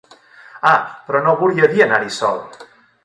Ah, 0.69 0.79
però 1.09 1.21
no 1.27 1.35
volia 1.43 1.69
dir 1.75 1.85
anar-hi 1.87 2.11
sol! 2.17 2.43